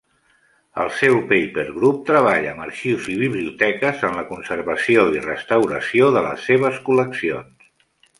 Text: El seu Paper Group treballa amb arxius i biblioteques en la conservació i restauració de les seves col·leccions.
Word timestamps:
El 0.83 0.87
seu 0.99 1.17
Paper 1.31 1.65
Group 1.73 1.99
treballa 2.07 2.53
amb 2.53 2.63
arxius 2.63 3.09
i 3.15 3.17
biblioteques 3.23 4.01
en 4.09 4.17
la 4.21 4.23
conservació 4.31 5.05
i 5.19 5.21
restauració 5.27 6.09
de 6.17 6.25
les 6.29 6.49
seves 6.51 6.81
col·leccions. 6.89 7.69